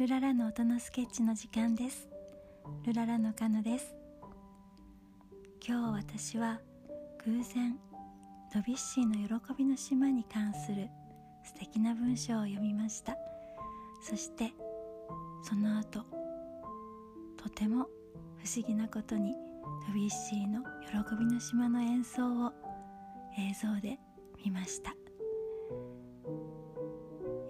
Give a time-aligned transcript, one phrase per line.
[0.00, 2.08] ルララの音のスケッチの時間です。
[2.86, 3.94] ルララのカノです。
[5.62, 6.58] 今日私は
[7.26, 7.78] 偶然
[8.54, 10.88] ドビュッシーの喜びの島に関する
[11.44, 13.14] 素敵な文章を読みました。
[14.00, 14.54] そして
[15.42, 16.06] その後
[17.36, 17.84] とても
[18.38, 19.34] 不思議なことに
[19.86, 22.52] ドビュッシーの喜びの島の演奏を
[23.38, 23.98] 映像で
[24.42, 24.94] 見ました。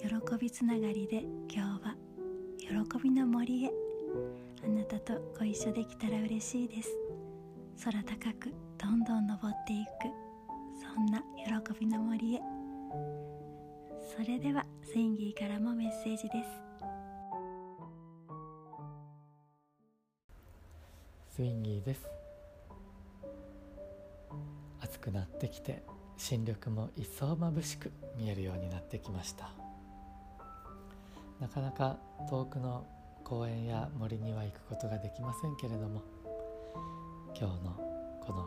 [0.00, 1.99] 喜びつながりで今日は
[3.02, 3.70] びの森へ。
[4.62, 6.90] あなたとご一緒できたら嬉しいです。
[7.84, 9.90] 空高くどんどん登っていく。
[10.80, 12.40] そんな喜びの森へ。
[14.16, 16.48] それではスインギーからもメッセージです。
[21.36, 22.02] スインギーです。
[24.80, 25.82] 暑くなってきて
[26.16, 29.69] 新緑も一層眩しく見えるようになってきました。
[31.40, 31.96] なかなか
[32.28, 32.86] 遠くの
[33.24, 36.02] 公園や森には行くことができませんけれども
[37.34, 37.72] 今日の
[38.20, 38.46] この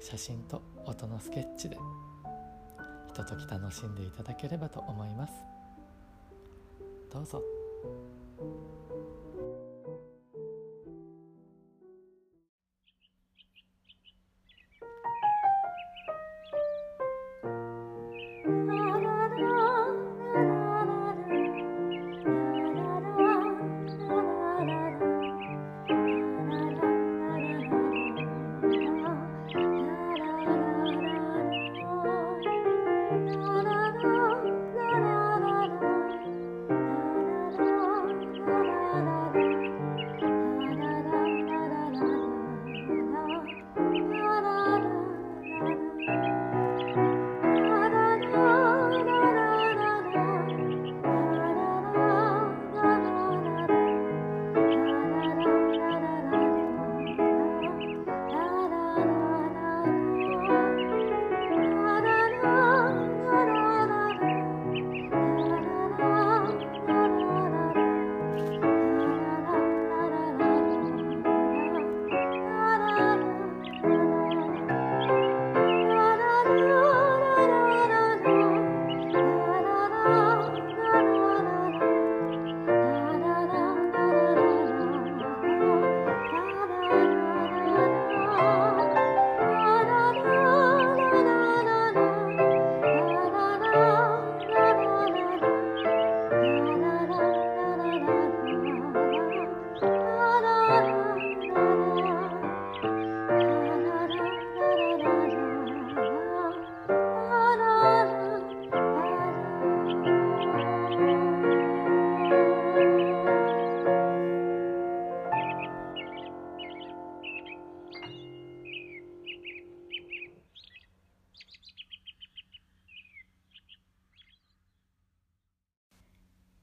[0.00, 1.78] 写真と音のスケッチで
[3.06, 5.32] ひととき楽しんでいただければと思います。
[7.10, 7.42] どうぞ。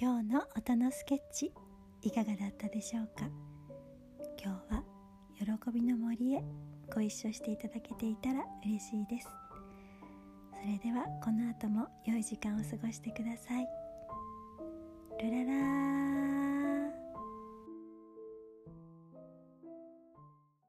[0.00, 1.52] 今日の音のスケッチ
[2.02, 3.28] いかがだったでしょうか？
[4.40, 4.84] 今日は
[5.58, 6.44] 喜びの森へ
[6.94, 9.26] ご一緒していただけていたら嬉しいです。
[10.52, 13.66] それではこの後も良い時間を過ごしてください。
[15.20, 15.57] ルララ